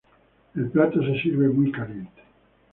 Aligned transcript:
El 0.55 0.71
plato 0.71 0.99
se 1.03 1.21
sirve 1.21 1.47
muy 1.49 1.71
caliente. 1.71 2.23